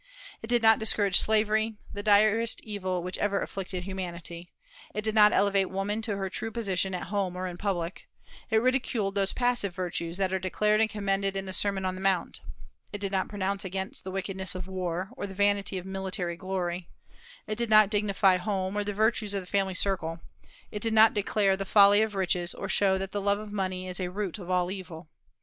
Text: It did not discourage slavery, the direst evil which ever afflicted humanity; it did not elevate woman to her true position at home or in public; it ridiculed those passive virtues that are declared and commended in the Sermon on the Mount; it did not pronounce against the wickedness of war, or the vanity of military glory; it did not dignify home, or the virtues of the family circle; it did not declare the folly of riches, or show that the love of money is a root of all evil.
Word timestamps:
It 0.41 0.47
did 0.47 0.63
not 0.63 0.79
discourage 0.79 1.19
slavery, 1.19 1.75
the 1.93 2.01
direst 2.01 2.59
evil 2.61 3.03
which 3.03 3.19
ever 3.19 3.39
afflicted 3.39 3.83
humanity; 3.83 4.51
it 4.95 5.03
did 5.03 5.13
not 5.13 5.31
elevate 5.31 5.69
woman 5.69 6.01
to 6.01 6.17
her 6.17 6.27
true 6.27 6.49
position 6.49 6.95
at 6.95 7.09
home 7.13 7.35
or 7.35 7.45
in 7.45 7.55
public; 7.55 8.07
it 8.49 8.63
ridiculed 8.63 9.13
those 9.13 9.31
passive 9.31 9.75
virtues 9.75 10.17
that 10.17 10.33
are 10.33 10.39
declared 10.39 10.81
and 10.81 10.89
commended 10.89 11.35
in 11.35 11.45
the 11.45 11.53
Sermon 11.53 11.85
on 11.85 11.93
the 11.93 12.01
Mount; 12.01 12.41
it 12.91 12.97
did 12.97 13.11
not 13.11 13.27
pronounce 13.27 13.63
against 13.63 14.03
the 14.03 14.09
wickedness 14.09 14.55
of 14.55 14.67
war, 14.67 15.11
or 15.15 15.27
the 15.27 15.35
vanity 15.35 15.77
of 15.77 15.85
military 15.85 16.35
glory; 16.35 16.89
it 17.45 17.55
did 17.55 17.69
not 17.69 17.91
dignify 17.91 18.37
home, 18.37 18.75
or 18.75 18.83
the 18.83 18.93
virtues 18.95 19.35
of 19.35 19.41
the 19.43 19.45
family 19.45 19.75
circle; 19.75 20.19
it 20.71 20.81
did 20.81 20.93
not 20.93 21.13
declare 21.13 21.55
the 21.55 21.63
folly 21.63 22.01
of 22.01 22.15
riches, 22.15 22.55
or 22.55 22.67
show 22.67 22.97
that 22.97 23.11
the 23.11 23.21
love 23.21 23.37
of 23.37 23.51
money 23.51 23.87
is 23.87 23.99
a 23.99 24.09
root 24.09 24.39
of 24.39 24.49
all 24.49 24.71
evil. 24.71 25.09